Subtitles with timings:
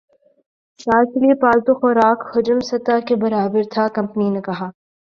[0.79, 4.69] سال کے لیے پالتو خوراک حجم سطح کے برابر تھا کمپنی نے کہا